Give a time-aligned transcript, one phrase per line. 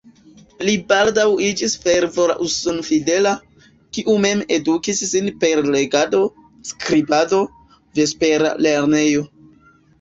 [0.67, 3.35] Li baldaŭ iĝis fervora uson-fidela,
[3.99, 6.25] kiu mem edukis sin per legado,
[6.73, 7.45] skribado,
[8.01, 9.27] vespera lernejo.